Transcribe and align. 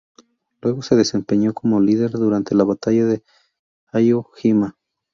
Luego 0.63 0.81
se 0.81 0.95
desempeñó 0.95 1.53
como 1.53 1.79
líder 1.79 2.09
durante 2.09 2.55
la 2.55 2.63
batalla 2.63 3.05
de 3.05 3.23
Iwo 3.93 4.31
Jima. 4.35 4.75